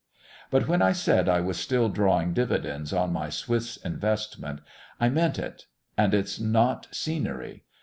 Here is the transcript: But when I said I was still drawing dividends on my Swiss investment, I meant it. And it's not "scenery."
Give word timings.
But 0.49 0.67
when 0.67 0.81
I 0.81 0.93
said 0.93 1.29
I 1.29 1.41
was 1.41 1.59
still 1.59 1.87
drawing 1.87 2.33
dividends 2.33 2.91
on 2.91 3.13
my 3.13 3.29
Swiss 3.29 3.77
investment, 3.77 4.61
I 4.99 5.09
meant 5.09 5.37
it. 5.37 5.67
And 5.95 6.15
it's 6.15 6.39
not 6.39 6.87
"scenery." 6.89 7.65